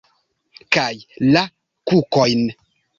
Kaj 0.77 0.89
la 1.37 1.47
kukojn? 1.93 2.47